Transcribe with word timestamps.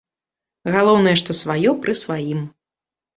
Галоўнае, 0.75 1.13
што 1.21 1.35
сваё 1.41 1.73
пры 1.83 1.93
сваім. 2.03 2.41